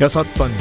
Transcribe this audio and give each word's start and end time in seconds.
여섯 0.00 0.22
번째 0.32 0.56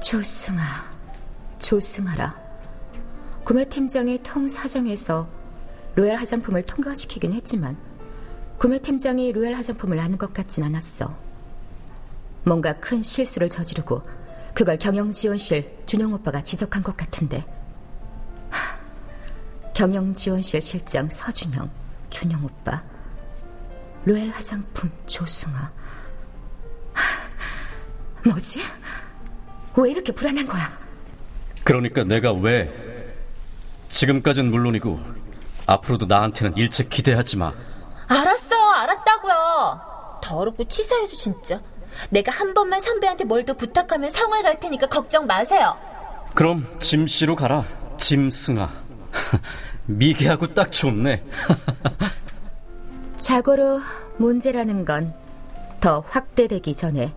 조승아, 0.00 0.62
조승아라. 1.58 2.34
구매팀장의 3.44 4.22
통사정에서 4.22 5.39
로얄 5.94 6.16
화장품을 6.16 6.62
통과시키긴 6.62 7.32
했지만 7.34 7.76
구매 8.58 8.78
팀장이 8.78 9.32
로얄 9.32 9.54
화장품을 9.54 9.98
아는 9.98 10.18
것 10.18 10.32
같진 10.34 10.62
않았어. 10.64 11.16
뭔가 12.44 12.74
큰 12.74 13.02
실수를 13.02 13.48
저지르고 13.48 14.02
그걸 14.54 14.78
경영지원실 14.78 15.66
준영 15.86 16.12
오빠가 16.12 16.42
지적한 16.42 16.82
것 16.82 16.96
같은데 16.96 17.44
하, 18.50 18.78
경영지원실 19.74 20.60
실장 20.60 21.08
서준영, 21.08 21.70
준영 22.10 22.44
오빠 22.44 22.82
로얄 24.04 24.28
화장품 24.30 24.90
조승아 25.06 25.72
하, 26.92 28.28
뭐지? 28.28 28.60
왜 29.76 29.90
이렇게 29.90 30.12
불안한 30.12 30.46
거야? 30.46 30.78
그러니까 31.62 32.04
내가 32.04 32.32
왜 32.32 32.70
지금까진 33.88 34.50
물론이고 34.50 34.98
앞으로도 35.70 36.06
나한테는 36.06 36.56
일체 36.56 36.84
기대하지 36.84 37.38
마. 37.38 37.52
알았어, 38.08 38.56
알았다고요. 38.56 39.80
더럽고 40.22 40.64
치사해서 40.64 41.16
진짜. 41.16 41.60
내가 42.10 42.32
한 42.32 42.54
번만 42.54 42.80
선배한테 42.80 43.24
뭘 43.24 43.44
더 43.44 43.54
부탁하면 43.54 44.10
성을 44.10 44.40
갈 44.42 44.58
테니까 44.60 44.86
걱정 44.88 45.26
마세요. 45.26 45.76
그럼 46.34 46.66
짐씨로 46.78 47.36
가라. 47.36 47.64
짐승아. 47.98 48.68
미개하고 49.86 50.54
딱 50.54 50.70
좋네. 50.72 51.22
자고로 53.18 53.80
문제라는 54.18 54.84
건 54.84 55.14
더 55.80 56.04
확대되기 56.10 56.76
전에 56.76 57.14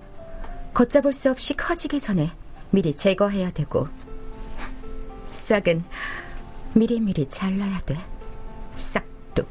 걷잡을 0.73 1.11
수 1.11 1.29
없이 1.29 1.53
커지기 1.53 1.99
전에 1.99 2.31
미리 2.71 2.95
제거해야 2.95 3.51
되고 3.51 3.85
싹은 5.27 5.83
미리미리 6.73 7.27
잘라야 7.29 7.81
돼. 7.85 7.97
싹둑. 8.76 9.48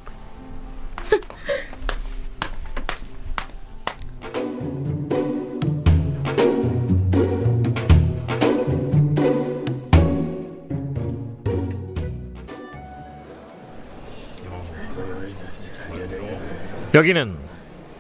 여기는 16.94 17.34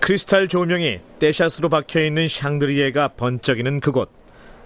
크리스탈 0.00 0.48
조명이 0.48 1.00
떼샷으로 1.18 1.68
박혀 1.70 2.02
있는 2.02 2.28
샹드리에가 2.28 3.08
번쩍이는 3.08 3.80
그곳 3.80 4.10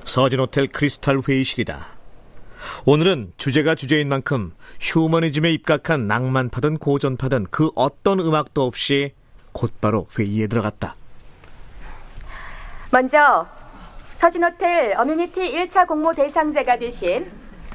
서진 0.04 0.40
호텔 0.40 0.66
크리스탈 0.66 1.20
회의실이다 1.26 1.95
오늘은 2.84 3.32
주제가 3.36 3.74
주제인 3.74 4.08
만큼 4.08 4.54
휴머니즘에 4.80 5.50
입각한 5.52 6.06
낭만파든 6.06 6.78
고전파든 6.78 7.46
그 7.50 7.70
어떤 7.74 8.20
음악도 8.20 8.62
없이 8.62 9.12
곧바로 9.52 10.06
회의에 10.18 10.46
들어갔다 10.46 10.96
먼저 12.90 13.46
서진호텔 14.18 14.94
어뮤니티 14.96 15.40
1차 15.40 15.86
공모 15.86 16.12
대상자가 16.12 16.78
되신 16.78 17.30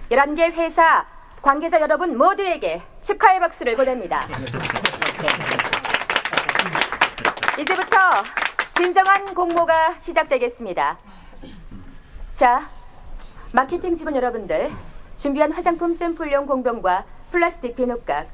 11개 0.09 0.52
회사 0.53 1.06
관계자 1.42 1.80
여러분 1.80 2.18
모두에게 2.18 2.81
축하의 3.02 3.40
박수를 3.40 3.75
보냅니다. 3.75 4.19
이제부터 7.59 7.98
진정한 8.75 9.25
공모가 9.25 9.96
시작되겠습니다. 10.00 10.98
자, 12.36 12.69
마케팅 13.53 13.95
직원 13.95 14.16
여러분들 14.16 14.72
준비한 15.17 15.51
화장품 15.51 15.94
샘플용 15.94 16.45
공병과 16.45 17.06
플라스틱 17.31 17.75
비누각 17.75 18.28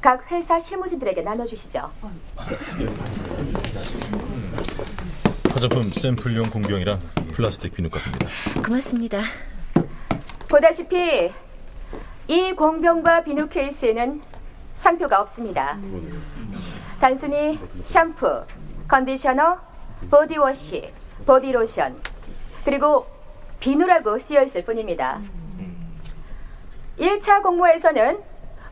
각 0.00 0.30
회사 0.30 0.60
실무진들에게 0.60 1.22
나눠주시죠. 1.22 1.90
화장품 5.50 5.84
샘플용 5.90 6.50
공병이랑 6.50 7.00
플라스틱 7.32 7.74
비누값입니다. 7.74 8.26
고맙습니다. 8.66 9.22
보다시피 10.50 11.32
이 12.26 12.52
공병과 12.52 13.22
비누 13.24 13.48
케이스에는 13.48 14.20
상표가 14.76 15.20
없습니다. 15.20 15.78
단순히 17.00 17.58
샴푸, 17.86 18.44
컨디셔너, 18.88 19.58
보디워시, 20.10 20.92
보디로션, 21.26 21.96
그리고 22.64 23.13
비누라고 23.64 24.18
쓰여 24.18 24.42
있을 24.42 24.62
뿐입니다. 24.62 25.18
1차 26.98 27.42
공모에서는 27.42 28.18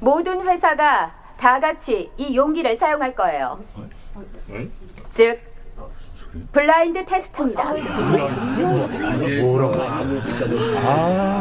모든 0.00 0.46
회사가 0.46 1.14
다 1.38 1.60
같이 1.60 2.10
이 2.18 2.36
용기를 2.36 2.76
사용할 2.76 3.14
거예요. 3.14 3.58
즉, 5.10 5.40
블라인드 6.52 7.06
테스트입니다. 7.06 7.72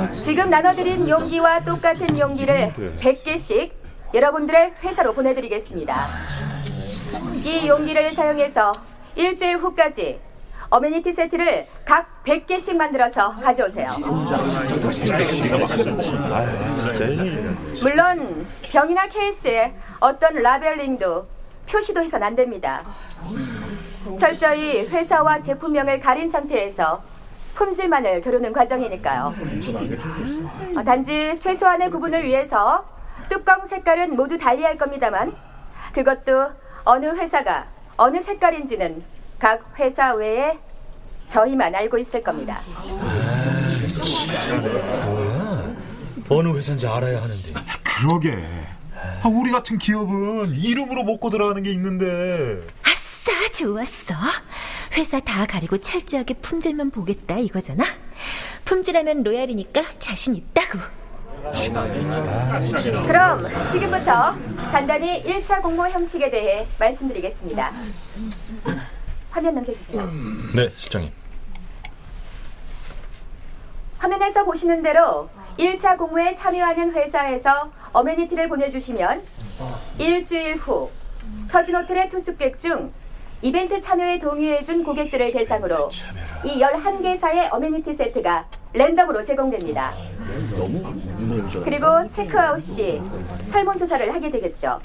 지금 0.10 0.48
나눠드린 0.48 1.10
용기와 1.10 1.60
똑같은 1.60 2.18
용기를 2.18 2.72
100개씩 3.00 3.72
여러분들의 4.14 4.76
회사로 4.82 5.12
보내드리겠습니다. 5.14 6.08
이 7.44 7.68
용기를 7.68 8.12
사용해서 8.12 8.72
일주일 9.16 9.58
후까지 9.58 10.31
어메니티 10.72 11.12
세트를 11.12 11.68
각 11.84 12.24
100개씩 12.24 12.78
만들어서 12.78 13.34
가져오세요. 13.36 13.90
물론 17.84 18.48
병이나 18.72 19.08
케이스에 19.10 19.74
어떤 20.00 20.36
라벨링도 20.36 21.28
표시도 21.70 22.02
해선 22.02 22.24
안 22.24 22.36
됩니다. 22.38 22.84
철저히 24.18 24.88
회사와 24.88 25.42
제품명을 25.42 26.00
가린 26.00 26.30
상태에서 26.30 27.04
품질만을 27.56 28.22
겨루는 28.22 28.54
과정이니까요. 28.54 29.34
어, 30.78 30.84
단지 30.84 31.38
최소한의 31.38 31.92
구분을 31.92 32.24
위해서 32.24 32.86
뚜껑 33.28 33.68
색깔은 33.68 34.16
모두 34.16 34.38
달리할 34.38 34.78
겁니다만 34.78 35.36
그것도 35.94 36.50
어느 36.86 37.08
회사가 37.08 37.66
어느 37.98 38.22
색깔인지는 38.22 39.04
각 39.42 39.60
회사 39.80 40.14
외에 40.14 40.56
저희만 41.28 41.74
알고 41.74 41.98
있을 41.98 42.22
겁니다. 42.22 42.62
뭐야? 45.06 45.76
어느 46.30 46.56
회사인지 46.56 46.86
알아야 46.86 47.24
하는데. 47.24 47.54
그러게. 47.84 48.38
아, 49.24 49.28
우리 49.28 49.50
같은 49.50 49.80
기업은 49.80 50.54
이름으로 50.54 51.04
먹고 51.06 51.32
들어가는 51.32 51.64
게 51.64 51.72
있는데. 51.72 52.62
아싸, 52.84 53.32
좋았어. 53.52 54.14
회사 54.96 55.20
다 55.20 55.48
가리고 55.48 55.80
철저하게 55.80 56.36
품질만 56.36 56.92
보겠다 56.92 57.40
이거잖아. 57.40 57.84
품질하면 58.66 59.24
로얄이니까 59.24 59.84
자신 59.98 60.36
있다고. 60.36 60.78
그럼 63.08 63.48
지금부터 63.72 64.36
간단히 64.72 65.24
1차 65.24 65.64
공모 65.64 65.88
형식에 65.88 66.30
대해 66.30 66.68
말씀드리겠습니다. 66.80 67.72
화면 69.32 69.56
넘겨주세요. 69.56 70.10
네, 70.56 70.72
실장님. 70.76 71.12
화면에서 73.98 74.44
보시는 74.46 74.82
대로 74.82 75.30
1차 75.58 75.98
공모에 75.98 76.36
참여하는 76.36 76.92
회사에서 76.94 77.72
어메니티를 77.94 78.50
보내주시면 78.50 79.22
일주일 80.00 80.56
후 80.56 80.90
서진 81.50 81.76
호텔의 81.76 82.10
투숙객 82.10 82.58
중 82.58 82.92
이벤트 83.44 83.80
참여에 83.82 84.20
동의해준 84.20 84.84
고객들을 84.84 85.32
대상으로 85.34 85.90
이 86.46 86.60
11개사의 86.60 87.52
어메니티 87.52 87.94
세트가 87.94 88.46
랜덤으로 88.74 89.24
제공됩니다. 89.24 89.94
그리고 91.64 92.08
체크아웃 92.08 92.62
시 92.64 93.02
설문조사를 93.48 94.14
하게 94.14 94.32
되겠죠. 94.32 94.80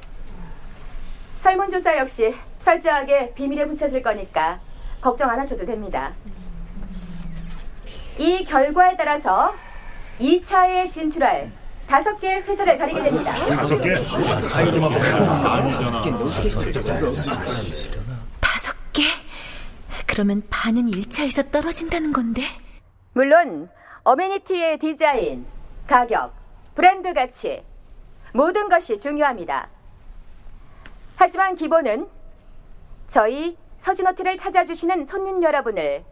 설문조사 1.47 1.97
역시 1.99 2.35
철저하게 2.59 3.33
비밀에 3.35 3.69
붙여줄 3.69 4.03
거니까 4.03 4.59
걱정 5.01 5.31
안 5.31 5.39
하셔도 5.39 5.65
됩니다. 5.65 6.13
이 8.19 8.45
결과에 8.45 8.97
따라서 8.97 9.55
2차에 10.19 10.93
진출할 10.93 11.53
다섯 11.87 12.19
개 12.19 12.35
회사를 12.35 12.77
가리게 12.77 13.01
됩니다. 13.01 13.33
다섯 13.33 13.79
개? 13.79 13.95
다섯 18.41 18.77
개? 18.93 19.03
그러면 20.05 20.43
반은 20.51 20.87
1차에서 20.87 21.53
떨어진다는 21.53 22.13
건데. 22.13 22.43
물론 23.13 23.69
어메니티의 24.03 24.81
디자인, 24.81 25.47
가격, 25.87 26.35
브랜드 26.75 27.15
가치 27.15 27.63
모든 28.33 28.69
것이 28.69 28.99
중요합니다. 28.99 29.76
하지만 31.17 31.57
기본은 31.57 32.07
저희 33.09 33.57
서진호텔을 33.81 34.37
찾아주시는 34.37 35.07
손님 35.07 35.43
여러분을 35.43 36.05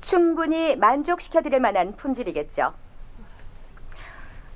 충분히 0.00 0.76
만족시켜드릴 0.76 1.60
만한 1.60 1.94
품질이겠죠. 1.96 2.74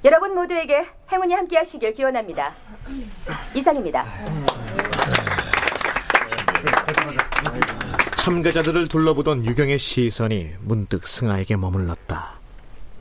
여러분 0.04 0.34
모두에게 0.34 0.86
행운이 1.12 1.34
함께하시길 1.34 1.92
기원합니다. 1.92 2.54
이상입니다. 3.54 4.06
참가자들을 8.16 8.88
둘러보던 8.88 9.44
유경의 9.44 9.78
시선이 9.78 10.54
문득 10.60 11.06
승아에게 11.06 11.56
머물렀다. 11.56 12.38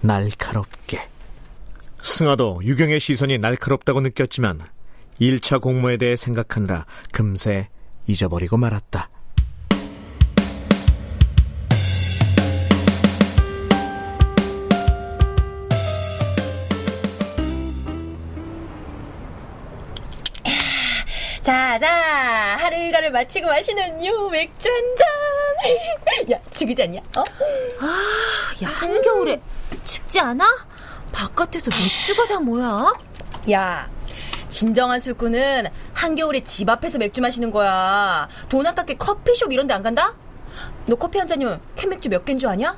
날카롭게. 0.02 1.08
승아도 2.02 2.62
유경의 2.64 3.00
시선이 3.00 3.38
날카롭다고 3.38 4.02
느꼈지만 4.02 4.62
1차 5.20 5.62
공모에 5.62 5.98
대해 5.98 6.16
생각하느라 6.16 6.86
금세 7.12 7.70
잊어버리고 8.08 8.58
말았다. 8.58 9.10
자, 21.42 21.80
자, 21.80 22.58
하루 22.60 22.78
일과를 22.78 23.12
마치고 23.12 23.48
마시는 23.48 24.06
요 24.06 24.30
맥주 24.30 24.70
한 24.70 24.96
잔. 24.96 26.32
야, 26.32 26.40
죽이지 26.52 26.84
않냐? 26.84 27.00
어? 27.16 27.24
야, 28.64 28.70
한겨울에 28.70 29.42
춥지 29.84 30.20
않아? 30.20 30.46
바깥에서 31.12 31.72
맥주가 31.72 32.28
다 32.28 32.40
뭐야? 32.40 32.94
야, 33.52 33.90
진정한 34.64 35.00
술꾼은 35.00 35.68
한겨울에 35.94 36.44
집 36.44 36.68
앞에서 36.68 36.98
맥주 36.98 37.22
마시는 37.22 37.50
거야. 37.50 38.28
돈 38.50 38.68
아깝게 38.68 38.98
커피숍 38.98 39.54
이런 39.54 39.68
데 39.68 39.74
안 39.74 39.82
간다? 39.84 40.14
너 40.86 40.98
커피 40.98 41.18
한 41.18 41.30
잔이면 41.30 41.62
캔맥주 41.78 42.10
몇 42.10 42.26
개인 42.26 42.38
줄 42.38 42.50
아냐? 42.50 42.76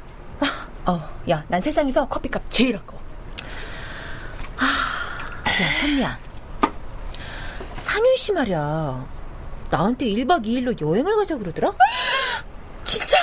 어, 0.86 1.10
야, 1.32 1.44
난 1.48 1.60
세상에서 1.60 2.08
커피값 2.08 2.44
제일 2.52 2.76
아까워. 2.78 3.02
아, 4.58 5.50
야, 5.50 5.74
선미야. 5.80 6.20
상윤 7.74 8.16
씨 8.16 8.32
말이야. 8.32 9.04
나한테 9.72 10.06
1박 10.06 10.46
2일로 10.46 10.80
여행을 10.80 11.16
가자 11.16 11.36
그러더라? 11.36 11.74
진짜? 12.86 13.18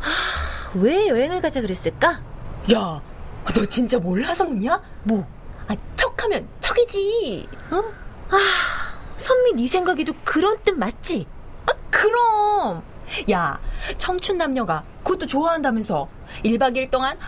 아, 0.00 0.70
왜 0.74 1.06
여행을 1.06 1.40
가자 1.40 1.60
그랬을까? 1.60 2.20
야, 2.74 3.00
너 3.54 3.66
진짜 3.66 3.96
몰라서 3.96 4.42
묻냐? 4.44 4.82
뭐? 5.04 5.24
아, 5.68 5.76
척하면 5.94 6.48
척이지. 6.76 7.48
응? 7.72 7.78
아, 8.28 8.38
선미 9.16 9.54
네 9.54 9.66
생각에도 9.66 10.12
그런 10.24 10.58
뜻 10.62 10.72
맞지? 10.72 11.26
아, 11.66 11.72
그럼. 11.90 12.82
야, 13.30 13.58
청춘 13.98 14.36
남녀가 14.36 14.84
그것도 15.02 15.26
좋아한다면서 15.26 16.08
1박 16.44 16.76
2일 16.76 16.90
동안 16.90 17.18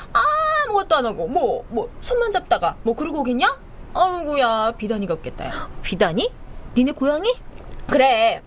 아무것도 0.67 0.97
안 0.97 1.07
하고 1.07 1.27
뭐, 1.27 1.65
뭐, 1.71 1.89
손만 2.03 2.31
잡다가 2.31 2.77
뭐 2.83 2.95
그러고 2.95 3.21
오겠냐? 3.21 3.59
아이고야, 3.95 4.73
비단이가 4.77 5.15
없겠다. 5.15 5.47
야. 5.47 5.71
비단이? 5.83 6.31
니네 6.77 6.93
고양이? 6.93 7.35
그래. 7.87 8.43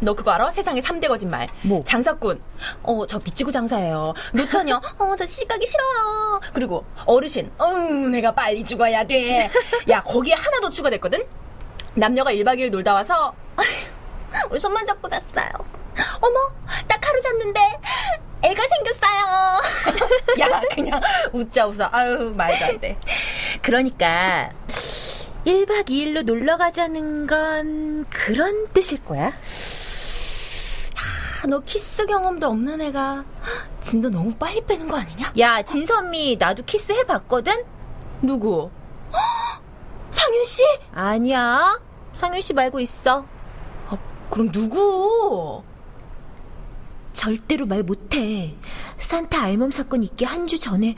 너 0.00 0.14
그거 0.14 0.30
알아? 0.32 0.50
세상에 0.50 0.80
3대 0.80 1.08
거짓말. 1.08 1.48
뭐? 1.62 1.82
장사꾼. 1.84 2.40
어, 2.82 3.06
저 3.06 3.18
미치고 3.18 3.52
장사해요. 3.52 4.14
노처녀. 4.32 4.80
어, 4.98 5.14
저 5.16 5.26
시집 5.26 5.48
가기 5.48 5.66
싫어요. 5.66 6.40
그리고 6.54 6.84
어르신. 7.06 7.50
어, 7.58 7.70
내가 8.10 8.32
빨리 8.34 8.64
죽어야 8.64 9.04
돼. 9.04 9.50
야, 9.90 10.02
거기에 10.02 10.34
하나 10.34 10.60
더 10.60 10.70
추가됐거든? 10.70 11.22
남녀가 11.94 12.32
1박 12.32 12.58
2일 12.58 12.70
놀다 12.70 12.94
와서 12.94 13.34
우리 14.50 14.58
손만 14.58 14.86
잡고 14.86 15.08
잤어요. 15.08 15.48
어머, 16.20 16.38
딱 16.88 17.04
하루 17.06 17.20
잤는데 17.20 17.60
애가 18.42 18.62
생겼어요. 18.68 19.60
야, 20.40 20.62
그냥 20.74 21.00
웃자 21.32 21.66
웃어. 21.66 21.88
아유, 21.92 22.32
말도 22.34 22.64
안 22.64 22.80
돼. 22.80 22.96
그러니까 23.60 24.50
1박 25.44 25.88
2일로 25.88 26.22
놀러 26.24 26.56
가자는 26.56 27.26
건 27.26 28.06
그런 28.08 28.68
뜻일 28.72 29.02
거야? 29.04 29.32
아, 31.42 31.46
너 31.46 31.58
키스 31.60 32.04
경험도 32.06 32.48
없는 32.48 32.80
애가 32.82 33.24
진도 33.80 34.10
너무 34.10 34.34
빨리 34.34 34.60
빼는 34.60 34.88
거 34.88 34.98
아니냐? 34.98 35.32
야, 35.38 35.62
진선미, 35.62 36.36
나도 36.38 36.64
키스 36.64 36.92
해봤거든? 36.92 37.64
누구? 38.22 38.70
상윤 40.10 40.44
씨? 40.44 40.62
아니야. 40.92 41.80
상윤 42.12 42.42
씨 42.42 42.52
말고 42.52 42.80
있어. 42.80 43.24
아, 43.88 43.96
그럼 44.28 44.52
누구? 44.52 45.62
절대로 47.14 47.64
말 47.66 47.82
못해. 47.82 48.54
산타 48.98 49.42
알몸 49.42 49.70
사건 49.70 50.04
있기 50.04 50.24
한 50.26 50.46
주 50.46 50.58
전에 50.60 50.94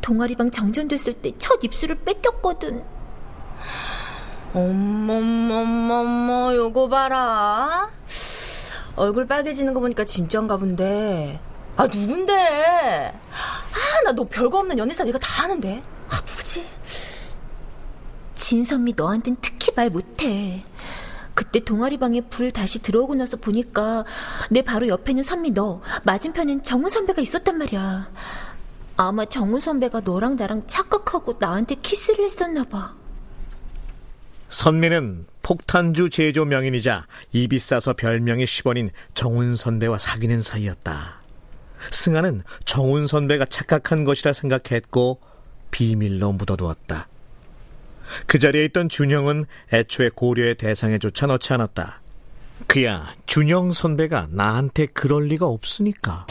동아리방 0.00 0.50
정전됐을 0.50 1.12
때 1.14 1.32
첫 1.38 1.62
입술을 1.62 1.96
뺏겼거든. 2.00 2.82
어머머머머, 4.54 6.54
요거 6.54 6.88
봐라. 6.88 7.90
얼굴 8.96 9.26
빨개지는 9.26 9.72
거 9.72 9.80
보니까 9.80 10.04
진짠가 10.04 10.56
본데. 10.58 11.40
아, 11.76 11.86
누군데? 11.86 12.32
아, 12.32 14.04
나 14.04 14.12
너 14.12 14.24
별거 14.24 14.58
없는 14.58 14.78
연애사 14.78 15.04
내가 15.04 15.18
다 15.18 15.44
아는데. 15.44 15.82
아, 16.10 16.16
누구지? 16.28 16.66
진선미 18.34 18.94
너한텐 18.96 19.36
특히 19.40 19.72
말 19.74 19.88
못해. 19.90 20.64
그때 21.34 21.60
동아리방에 21.60 22.22
불 22.22 22.50
다시 22.50 22.82
들어오고 22.82 23.14
나서 23.14 23.38
보니까 23.38 24.04
내 24.50 24.60
바로 24.60 24.86
옆에는 24.88 25.22
선미 25.22 25.52
너, 25.52 25.80
맞은편엔 26.02 26.62
정훈 26.62 26.90
선배가 26.90 27.22
있었단 27.22 27.56
말이야. 27.56 28.10
아마 28.98 29.24
정훈 29.24 29.60
선배가 29.60 30.00
너랑 30.00 30.36
나랑 30.36 30.66
착각하고 30.66 31.36
나한테 31.40 31.76
키스를 31.76 32.24
했었나 32.26 32.64
봐. 32.64 32.94
선미는 34.52 35.24
폭탄주 35.40 36.10
제조 36.10 36.44
명인이자 36.44 37.06
입이 37.32 37.58
싸서 37.58 37.94
별명이 37.94 38.44
10원인 38.44 38.90
정훈 39.14 39.54
선배와 39.54 39.98
사귀는 39.98 40.42
사이였다. 40.42 41.22
승아는 41.90 42.42
정훈 42.66 43.06
선배가 43.06 43.46
착각한 43.46 44.04
것이라 44.04 44.34
생각했고 44.34 45.20
비밀로 45.70 46.32
묻어두었다. 46.32 47.08
그 48.26 48.38
자리에 48.38 48.66
있던 48.66 48.90
준영은 48.90 49.46
애초에 49.72 50.10
고려의 50.14 50.56
대상에조차 50.56 51.28
넣지 51.28 51.54
않았다. 51.54 52.02
그야 52.66 53.10
준영 53.24 53.72
선배가 53.72 54.28
나한테 54.30 54.84
그럴 54.84 55.28
리가 55.28 55.46
없으니까. 55.46 56.26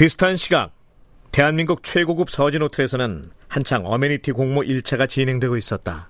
비슷한 0.00 0.38
시각 0.38 0.72
대한민국 1.30 1.82
최고급 1.82 2.30
서진 2.30 2.62
호텔에서는 2.62 3.30
한창 3.48 3.84
amenity 3.84 4.32
공모 4.32 4.62
1차가 4.62 5.06
진행되고 5.06 5.58
있었다. 5.58 6.08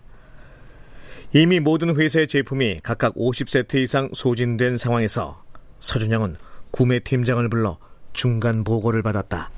이미 1.33 1.59
모든 1.59 1.97
회사의 1.97 2.29
제품이 2.29 2.83
각각 2.85 3.17
50세트 3.17 3.75
이상 3.83 4.09
소진된 4.13 4.77
상황에서 4.77 5.43
서준영은 5.81 6.37
구매 6.71 7.01
팀장을 7.01 7.49
불러 7.49 7.79
중간 8.13 8.63
보고를 8.63 9.03
받았다. 9.03 9.51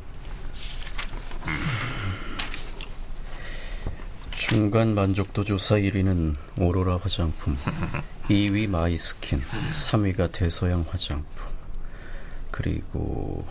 중간 4.30 4.94
만족도 4.94 5.44
조사 5.44 5.74
1위는 5.74 6.36
오로라 6.56 6.96
화장품, 6.96 7.58
2위 8.30 8.66
마이스킨, 8.66 9.42
3위가 9.42 10.32
대서양 10.32 10.86
화장품, 10.88 11.26
그리고 12.50 13.44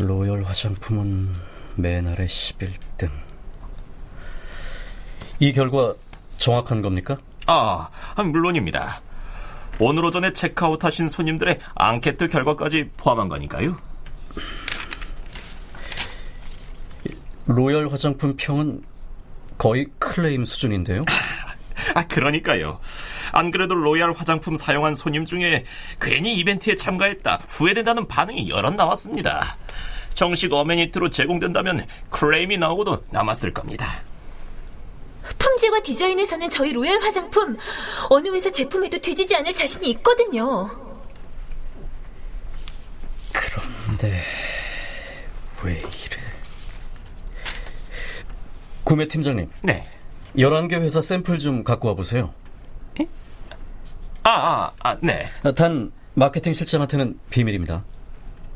로열 0.00 0.44
화장품은 0.44 1.28
맨 1.76 2.06
아래 2.06 2.26
11등. 2.26 3.10
이 5.38 5.52
결과 5.52 5.94
정확한 6.38 6.80
겁니까? 6.80 7.18
아, 7.46 7.88
물론입니다. 8.16 9.02
오늘 9.78 10.04
오전에 10.04 10.32
체크아웃 10.32 10.82
하신 10.82 11.08
손님들의 11.08 11.58
앙케트 11.74 12.28
결과까지 12.28 12.90
포함한 12.96 13.28
거니까요. 13.28 13.76
로열 17.46 17.88
화장품 17.88 18.36
평은 18.36 18.82
거의 19.58 19.86
클레임 19.98 20.44
수준인데요. 20.44 21.02
아, 21.94 22.06
그러니까요. 22.06 22.78
안 23.32 23.50
그래도 23.50 23.74
로얄 23.74 24.12
화장품 24.12 24.56
사용한 24.56 24.94
손님 24.94 25.24
중에 25.24 25.64
괜히 26.00 26.36
이벤트에 26.36 26.76
참가했다 26.76 27.40
후회된다는 27.48 28.06
반응이 28.06 28.48
여럿 28.50 28.74
나왔습니다. 28.74 29.56
정식 30.20 30.52
amenity로 30.52 31.08
제공된다면 31.08 31.86
클레임이 32.10 32.58
나오고도 32.58 33.04
남았을 33.10 33.54
겁니다. 33.54 33.86
품질과 35.38 35.80
디자인에서는 35.80 36.50
저희 36.50 36.74
로얄 36.74 37.00
화장품 37.00 37.56
어느 38.10 38.28
회사 38.28 38.50
제품에도 38.50 38.98
뒤지지 38.98 39.34
않을 39.36 39.50
자신이 39.54 39.88
있거든요. 39.92 40.68
그런데 43.32 44.22
왜 45.64 45.78
이래? 45.78 45.86
구매 48.84 49.08
팀장님. 49.08 49.50
네. 49.62 49.88
11개 50.36 50.74
회사 50.74 51.00
샘플 51.00 51.38
좀 51.38 51.64
갖고 51.64 51.88
와 51.88 51.94
보세요. 51.94 52.34
아, 54.22 54.30
아, 54.30 54.72
아, 54.80 54.98
네. 55.00 55.24
단 55.56 55.90
마케팅 56.12 56.52
실장한테는 56.52 57.18
비밀입니다. 57.30 57.82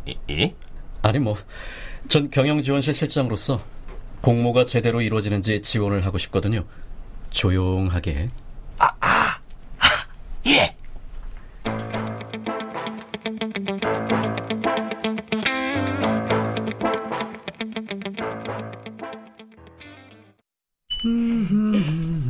이, 0.05 0.19
이? 0.29 0.53
아니 1.05 1.19
뭐, 1.19 1.37
전 2.09 2.31
경영지원실 2.31 2.95
실장으로서 2.95 3.63
공모가 4.23 4.65
제대로 4.65 5.03
이루어지는지 5.03 5.61
지원을 5.61 6.07
하고 6.07 6.17
싶거든요. 6.17 6.65
조용하게. 7.29 8.31
아, 8.79 8.87
아, 9.01 9.39
아 9.81 9.87
예. 10.47 10.75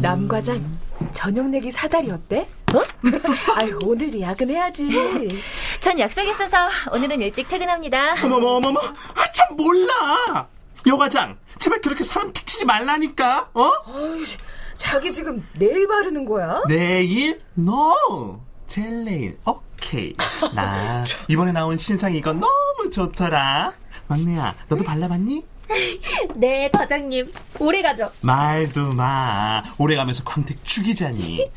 남 0.03 0.27
과장 0.27 0.61
저녁 1.13 1.49
내기 1.49 1.71
사다리 1.71 2.11
어때? 2.11 2.41
어? 2.75 2.83
아유 3.57 3.79
오늘도 3.85 4.21
야근해야지. 4.21 4.89
전 5.85 5.99
약속 5.99 6.23
있어서 6.23 6.57
오늘은 6.95 7.21
일찍 7.21 7.47
퇴근합니다. 7.47 8.15
어머머 8.25 8.53
어머머 8.57 8.81
아, 8.81 9.31
참 9.35 9.55
몰라 9.55 10.49
여과장 10.87 11.37
제발 11.59 11.83
그렇게 11.83 12.03
사람 12.03 12.33
틱치지 12.33 12.65
말라니까 12.65 13.51
어? 13.53 13.71
어이, 13.85 14.25
자기 14.79 15.13
지금 15.13 15.47
내일 15.59 15.87
바르는 15.87 16.25
거야? 16.25 16.63
내일? 16.69 17.39
No 17.59 18.41
제일 18.67 19.05
내일 19.05 19.39
오케이 19.45 20.15
나 20.55 21.05
이번에 21.29 21.53
나온 21.53 21.77
신상 21.77 22.15
이거 22.15 22.33
너무 22.33 22.89
좋더라 22.91 23.75
막내야 24.07 24.55
너도 24.69 24.85
발라봤니? 24.85 25.45
네, 26.37 26.71
과장님. 26.71 27.33
오래 27.59 27.81
가죠. 27.83 28.11
말도 28.21 28.93
마. 28.93 29.63
오래 29.79 29.97
가면서 29.97 30.23
광택 30.23 30.63
죽이자니. 30.65 31.51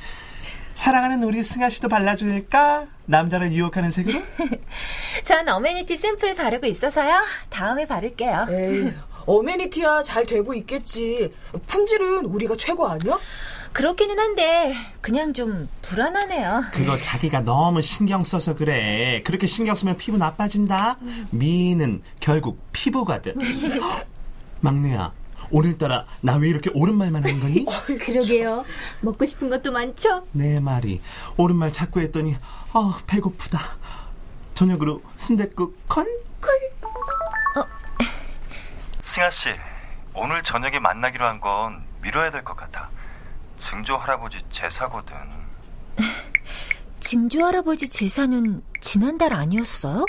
사랑하는 0.78 1.24
우리 1.24 1.42
승아 1.42 1.70
씨도 1.70 1.90
발라줄까? 1.90 2.86
남자를 3.08 3.52
유혹하는 3.52 3.90
색으로? 3.90 4.22
전 5.24 5.50
어메니티 5.50 5.98
샘플 5.98 6.36
바르고 6.36 6.68
있어서요. 6.68 7.16
다음에 7.50 7.86
바를게요. 7.86 8.46
에이, 8.48 8.94
어메니티야 9.26 10.04
잘 10.04 10.24
되고 10.28 10.54
있겠지. 10.54 11.34
품질은 11.66 12.26
우리가 12.26 12.56
최고 12.58 12.88
아니야? 12.88 13.18
그렇기는 13.74 14.20
한데 14.20 14.76
그냥 15.02 15.34
좀 15.34 15.68
불안하네요. 15.82 16.66
그거 16.72 17.00
자기가 17.00 17.42
너무 17.42 17.82
신경 17.82 18.24
써서 18.24 18.56
그래. 18.56 19.24
그렇게 19.26 19.48
신경 19.48 19.74
쓰면 19.74 19.98
피부 19.98 20.20
나빠진다. 20.20 21.00
미는 21.32 22.04
결국 22.20 22.62
피부거든. 22.72 23.34
막내야, 24.62 25.12
오늘따라 25.52 26.06
나 26.22 26.38
왜 26.38 26.50
이렇게 26.50 26.70
옳은 26.74 26.96
말만 26.96 27.24
하는 27.24 27.40
거니? 27.40 27.66
그러게요. 28.06 28.64
먹고 29.02 29.26
싶은 29.26 29.50
것도 29.50 29.72
많죠? 29.72 30.26
내 30.32 30.60
말이 30.60 31.02
옳은 31.38 31.56
말 31.56 31.72
자꾸 31.72 32.00
했더니 32.02 32.36
아 32.74 33.00
배고프다. 33.08 33.60
저녁으로 34.54 35.02
순댓국 35.18 35.78
콜? 35.88 36.06
콜. 36.42 36.52
어. 37.62 37.66
승아 39.04 39.30
씨, 39.32 39.50
오늘 40.14 40.44
저녁에 40.44 40.80
만나기로 40.80 41.28
한 41.28 41.40
건 41.40 41.84
미뤄야 42.02 42.32
될 42.32 42.44
것 42.44 42.56
같아. 42.56 42.90
증조 43.60 43.98
할아버지 43.98 44.38
제사거든. 44.52 45.16
증조 47.00 47.46
할아버지 47.46 47.88
제사는 47.90 48.62
지난달 48.82 49.34
아니었어요? 49.34 50.06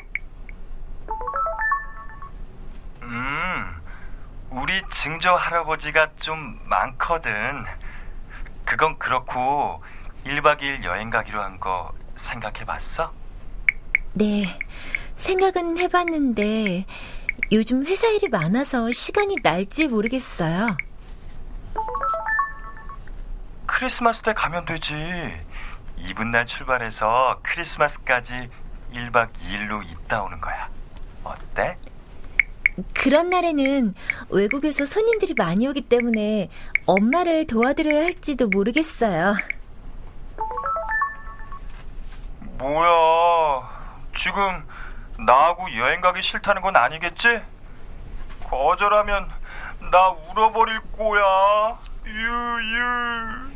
음, 3.03 3.78
우리 4.51 4.83
증조 4.91 5.35
할아버지가 5.37 6.11
좀 6.21 6.59
많거든. 6.65 7.33
그건 8.65 8.99
그렇고 8.99 9.83
1박 10.25 10.61
2일 10.61 10.85
여행 10.85 11.11
가기로 11.11 11.43
한 11.43 11.59
거 11.61 11.93
생각해 12.17 12.65
봤어? 12.65 13.13
네, 14.15 14.45
생각은 15.17 15.79
해 15.79 15.89
봤는데 15.89 16.85
요즘 17.53 17.87
회사 17.87 18.09
일이 18.09 18.29
많아서 18.29 18.91
시간이 18.91 19.37
날지 19.43 19.89
모르겠어요. 19.89 20.77
크리스마스 23.67 24.23
때 24.23 24.33
가면 24.33 24.65
되지. 24.65 24.93
이분 25.99 26.31
날 26.33 26.47
출발해서 26.47 27.41
크리스마스까지 27.43 28.51
1박 28.93 29.29
2일로 29.35 29.85
있다 29.89 30.23
오는 30.23 30.41
거야. 30.41 30.69
어때? 31.23 31.77
그런 32.95 33.31
날에는 33.31 33.95
외국에서 34.31 34.87
손님들이 34.87 35.35
많이 35.37 35.67
오기 35.67 35.83
때문에 35.83 36.49
엄마를 36.87 37.47
도와드려야 37.47 38.05
할지도 38.05 38.49
모르겠어요. 38.49 39.35
뭐야. 42.59 43.79
지금 44.19 44.65
나하고 45.25 45.65
여행 45.77 46.01
가기 46.01 46.23
싫다는 46.23 46.63
건 46.63 46.77
아니겠지? 46.77 47.41
거절하면 48.45 49.29
나 49.91 50.09
울어버릴 50.09 50.81
거야. 50.97 51.79
유유. 52.07 53.51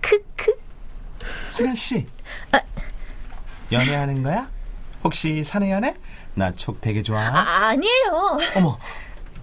크크. 0.00 0.60
승아 1.50 1.74
씨. 1.74 2.06
아. 2.52 2.60
연애하는 3.72 4.22
거야? 4.22 4.48
혹시 5.02 5.42
사내 5.42 5.72
연애? 5.72 5.94
나 6.34 6.50
촉 6.52 6.80
되게 6.80 7.02
좋아. 7.02 7.20
아, 7.20 7.66
아니에요. 7.68 8.38
어머, 8.56 8.78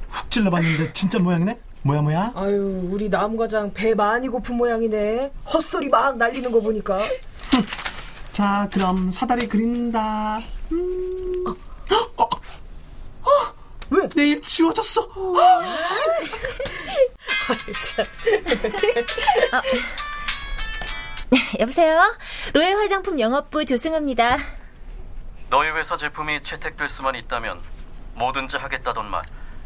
훅 0.09 0.31
찔러봤는데 0.31 0.93
진짜 0.93 1.19
모양이네? 1.19 1.57
뭐야 1.83 2.01
뭐야? 2.01 2.31
아유, 2.35 2.89
우리 2.91 3.09
남 3.09 3.35
과장 3.37 3.71
배 3.73 3.93
많이 3.95 4.27
고픈 4.27 4.55
모양이네. 4.55 5.31
헛소리 5.53 5.89
막 5.89 6.17
날리는 6.17 6.51
거 6.51 6.59
보니까. 6.59 7.07
자, 8.31 8.67
그럼 8.71 9.11
사다리 9.11 9.47
그린다. 9.47 10.39
음. 10.71 11.45
어, 11.47 11.55
어, 12.23 12.23
어, 12.23 12.29
왜? 13.89 14.07
내일 14.15 14.41
지워졌어. 14.41 15.01
어, 15.01 15.65
씨. 15.65 16.39
어. 17.49 17.53
네, 21.31 21.39
여보세요? 21.59 22.15
로얄 22.53 22.77
화장품 22.77 23.19
영업부 23.19 23.65
조승입니다. 23.65 24.37
너희 25.51 25.69
회사 25.71 25.97
제품이 25.97 26.43
채택될 26.43 26.87
수만 26.89 27.13
있다면 27.15 27.59
뭐든지 28.15 28.55
하겠다던 28.55 29.05
말 29.11 29.21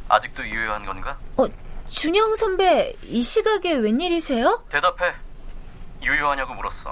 아직도 0.09 0.45
유효한 0.47 0.83
건가? 0.83 1.15
어, 1.37 1.45
준영 1.89 2.35
선배 2.35 2.93
이 3.03 3.21
시각에 3.21 3.73
웬일이세요? 3.73 4.63
대답해. 4.71 5.13
유효하냐고 6.01 6.55
물었어. 6.55 6.89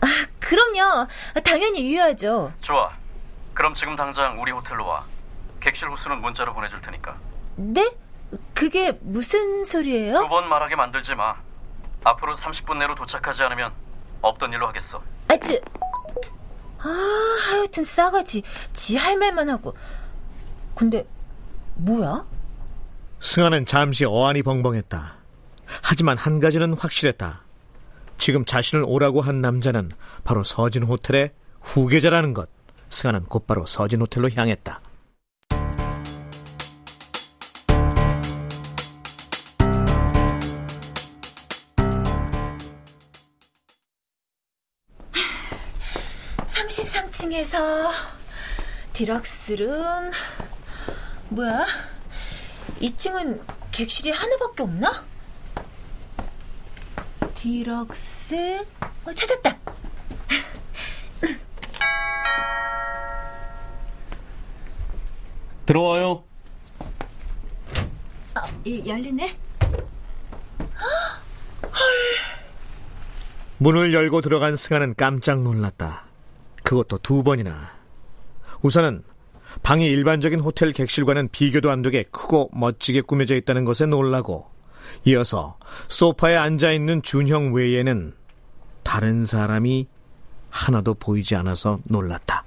아, 0.00 0.06
그럼요. 0.38 1.08
당연히 1.44 1.84
유효하죠. 1.92 2.52
좋아. 2.62 2.92
그럼 3.54 3.74
지금 3.74 3.96
당장 3.96 4.40
우리 4.40 4.52
호텔로 4.52 4.86
와. 4.86 5.04
객실 5.60 5.88
호수는 5.90 6.20
문자로 6.20 6.54
보내줄 6.54 6.80
테니까. 6.80 7.16
네? 7.56 7.90
그게 8.54 8.92
무슨 9.00 9.64
소리예요? 9.64 10.20
두 10.20 10.28
번 10.28 10.48
말하게 10.48 10.76
만들지 10.76 11.12
마. 11.16 11.34
앞으로 12.04 12.36
30분 12.36 12.76
내로 12.76 12.94
도착하지 12.94 13.42
않으면 13.42 13.72
없던 14.22 14.52
일로 14.52 14.68
하겠어. 14.68 15.02
아, 15.28 15.36
저... 15.38 15.54
아, 16.80 17.36
하여튼 17.50 17.84
싸가지. 17.84 18.42
지 18.72 18.96
할 18.96 19.16
말만 19.16 19.48
하고. 19.50 19.74
근데 20.74 21.06
뭐야? 21.76 22.24
승아는 23.20 23.66
잠시 23.66 24.04
어안이 24.04 24.42
벙벙했다. 24.42 25.16
하지만 25.82 26.16
한 26.16 26.40
가지는 26.40 26.72
확실했다. 26.74 27.42
지금 28.16 28.44
자신을 28.44 28.84
오라고 28.86 29.20
한 29.20 29.40
남자는 29.40 29.90
바로 30.24 30.44
서진 30.44 30.82
호텔의 30.84 31.32
후계자라는 31.60 32.34
것. 32.34 32.48
승아는 32.90 33.24
곧바로 33.24 33.66
서진 33.66 34.00
호텔로 34.00 34.30
향했다. 34.30 34.80
33층에서 47.18 47.90
디럭스룸 48.92 50.10
뭐야? 51.30 51.66
2층은 52.80 53.40
객실이 53.72 54.10
하나밖에 54.10 54.62
없나? 54.62 55.04
디럭스 57.34 58.64
어, 59.04 59.12
찾았다. 59.12 59.58
들어와요. 65.66 66.24
아, 68.34 68.42
이, 68.64 68.88
열리네. 68.88 69.38
문을 73.58 73.92
열고 73.92 74.20
들어간 74.20 74.56
승아는 74.56 74.94
깜짝 74.96 75.42
놀랐다. 75.42 76.07
그것도 76.68 76.98
두 76.98 77.22
번이나. 77.22 77.70
우선은 78.60 79.02
방이 79.62 79.86
일반적인 79.86 80.40
호텔 80.40 80.72
객실과는 80.74 81.30
비교도 81.30 81.70
안 81.70 81.80
되게 81.80 82.02
크고 82.02 82.50
멋지게 82.52 83.00
꾸며져 83.00 83.36
있다는 83.36 83.64
것에 83.64 83.86
놀라고 83.86 84.50
이어서 85.06 85.56
소파에 85.88 86.36
앉아 86.36 86.72
있는 86.72 87.00
준형 87.00 87.54
외에는 87.54 88.12
다른 88.82 89.24
사람이 89.24 89.86
하나도 90.50 90.92
보이지 90.92 91.36
않아서 91.36 91.78
놀랐다. 91.84 92.44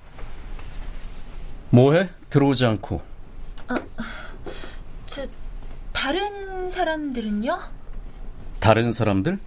뭐해? 1.72 2.08
들어오지 2.30 2.64
않고. 2.68 3.02
아, 3.70 3.76
저 5.08 5.26
다른 5.94 6.70
사람들은요? 6.70 7.58
다른 8.60 8.92
사람들? 8.92 9.40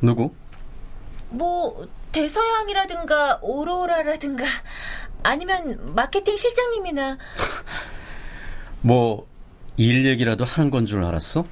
누구? 0.00 0.32
뭐 1.28 1.86
대서양이라든가 2.12 3.38
오로라라든가 3.42 4.44
아니면 5.22 5.94
마케팅 5.94 6.36
실장님이나 6.36 7.18
뭐 8.82 9.26
일 9.80 10.04
얘기라도 10.06 10.44
하는 10.44 10.70
건 10.72 10.84
줄 10.86 11.04
알았어? 11.04 11.44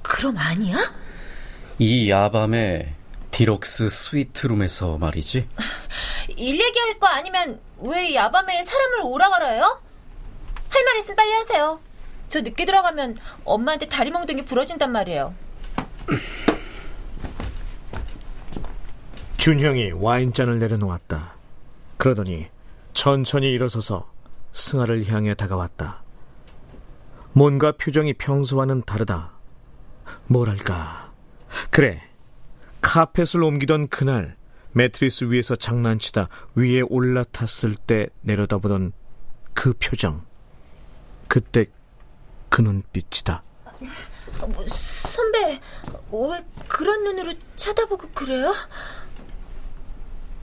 그럼 0.00 0.36
아니야? 0.38 0.76
이 1.80 2.08
야밤에 2.08 2.94
디럭스 3.32 3.88
스위트룸에서 3.88 4.96
말이지. 4.98 5.48
일 6.36 6.60
얘기할 6.60 7.00
거 7.00 7.08
아니면 7.08 7.60
왜 7.80 8.14
야밤에 8.14 8.62
사람을 8.62 9.00
오라가라요? 9.02 9.80
할 10.68 10.84
말 10.84 10.98
있으면 10.98 11.16
빨리 11.16 11.32
하세요. 11.32 11.80
저 12.28 12.40
늦게 12.42 12.64
들어가면 12.64 13.18
엄마한테 13.44 13.86
다리 13.88 14.12
몽둥이 14.12 14.44
부러진단 14.44 14.92
말이에요. 14.92 15.34
준형이 19.42 19.90
와인잔을 19.96 20.60
내려놓았다. 20.60 21.34
그러더니 21.96 22.46
천천히 22.92 23.52
일어서서 23.52 24.08
승아를 24.52 25.08
향해 25.08 25.34
다가왔다. 25.34 26.04
뭔가 27.32 27.72
표정이 27.72 28.14
평소와는 28.14 28.82
다르다. 28.82 29.32
뭐랄까. 30.28 31.12
그래. 31.70 32.08
카펫을 32.82 33.42
옮기던 33.42 33.88
그날 33.88 34.36
매트리스 34.74 35.24
위에서 35.24 35.56
장난치다 35.56 36.28
위에 36.54 36.82
올라탔을 36.82 37.74
때 37.74 38.10
내려다보던 38.20 38.92
그 39.54 39.72
표정. 39.72 40.24
그때 41.26 41.66
그 42.48 42.60
눈빛이다. 42.60 43.42
뭐, 44.38 44.64
선배, 44.68 45.60
왜 46.12 46.44
그런 46.68 47.02
눈으로 47.02 47.34
쳐다보고 47.56 48.10
그래요? 48.10 48.54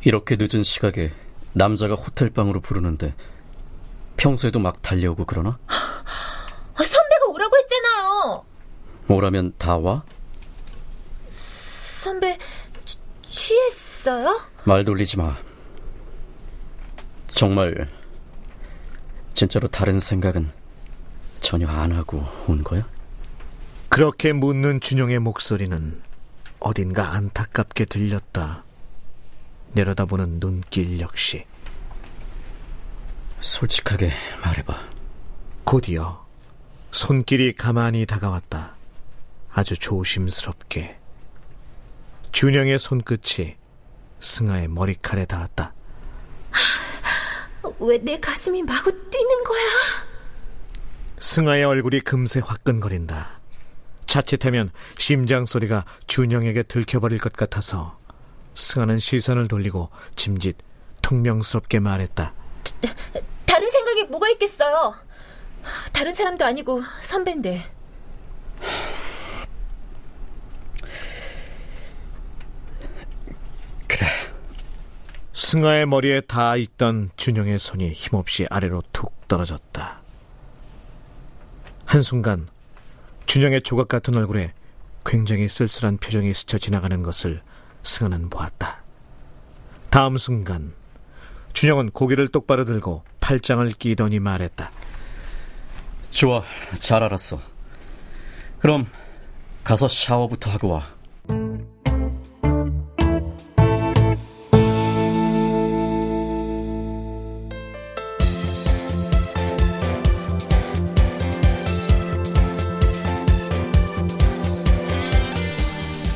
이렇게 0.02 0.38
늦은 0.40 0.64
시각에 0.64 1.12
남자가 1.54 1.96
호텔방으로 1.96 2.62
부르는데 2.62 3.14
평소에도 4.18 4.60
막 4.60 4.82
달려오고 4.82 5.26
그러나? 5.26 5.58
아, 5.68 6.84
선배가 6.84 7.26
오라고 7.28 7.58
했잖아요. 7.58 8.46
오라면 9.10 9.54
다 9.58 9.78
와? 9.78 10.04
선배 11.28 12.38
취, 12.86 12.98
취했어요? 13.30 14.42
말 14.64 14.86
돌리지 14.86 15.18
마. 15.18 15.36
정말 17.28 17.90
진짜로 19.34 19.68
다른 19.68 20.00
생각은 20.00 20.52
전혀 21.40 21.68
안 21.68 21.92
하고 21.94 22.26
온 22.48 22.64
거야? 22.64 22.86
그렇게 23.88 24.34
묻는 24.34 24.80
준영의 24.82 25.20
목소리는 25.20 26.02
어딘가 26.60 27.14
안타깝게 27.14 27.86
들렸다. 27.86 28.64
내려다보는 29.74 30.40
눈길 30.40 31.00
역시. 31.00 31.46
솔직하게 33.42 34.12
말해봐. 34.44 34.90
곧이어 35.64 36.26
손길이 36.92 37.54
가만히 37.54 38.06
다가왔다. 38.06 38.76
아주 39.52 39.78
조심스럽게. 39.78 40.98
준영의 42.32 42.80
손끝이 42.80 43.56
승아의 44.20 44.68
머리칼에 44.68 45.26
닿았다. 45.26 45.74
왜 47.80 47.98
내 48.00 48.20
가슴이 48.20 48.64
마구 48.64 48.92
뛰는 49.10 49.44
거야? 49.44 49.62
승아의 51.20 51.64
얼굴이 51.66 52.02
금세 52.02 52.40
화끈거린다. 52.44 53.40
자칫하면 54.06 54.72
심장 54.98 55.46
소리가 55.46 55.86
준영에게 56.08 56.64
들켜버릴 56.64 57.20
것 57.20 57.34
같아서 57.34 57.99
승아는 58.60 59.00
시선을 59.00 59.48
돌리고 59.48 59.90
짐짓 60.16 60.58
퉁명스럽게 61.02 61.80
말했다. 61.80 62.34
다른 63.46 63.72
생각이 63.72 64.04
뭐가 64.06 64.30
있겠어요? 64.30 64.96
다른 65.94 66.14
사람도 66.14 66.46
아니고 66.46 66.82
선배인데. 67.02 67.66
그래. 73.88 74.08
승아의 75.34 75.86
머리에 75.86 76.22
닿아 76.22 76.58
있던 76.58 77.12
준영의 77.16 77.60
손이 77.60 77.94
힘없이 77.94 78.46
아래로 78.50 78.84
툭 78.92 79.28
떨어졌다. 79.28 80.02
한순간 81.86 82.50
준영의 83.26 83.62
조각 83.64 83.88
같은 83.88 84.16
얼굴에 84.16 84.54
굉장히 85.06 85.48
쓸쓸한 85.48 85.98
표정이 85.98 86.34
스쳐 86.34 86.58
지나가는 86.58 87.02
것을 87.02 87.42
승아는 87.84 88.30
보았다. 88.30 88.84
다음 89.90 90.18
순간 90.18 90.74
준영은 91.54 91.92
고개를 91.92 92.28
똑바로 92.28 92.66
들고 92.66 93.04
팔짱을 93.20 93.74
끼더니 93.74 94.20
말했다. 94.20 94.72
좋아, 96.12 96.44
잘 96.76 97.04
알았어. 97.04 97.40
그럼 98.60 98.86
가서 99.64 99.88
샤워부터 99.88 100.50
하고 100.52 100.70
와. 100.70 100.88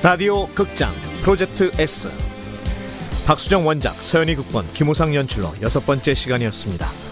라디오 0.03 0.47
극장 0.47 0.91
프로젝트 1.23 1.71
S 1.79 2.09
박수정 3.25 3.65
원작 3.65 3.95
서연이 3.95 4.35
극본 4.35 4.65
김우상 4.73 5.15
연출로 5.15 5.47
여섯 5.61 5.79
번째 5.85 6.13
시간이었습니다. 6.13 7.02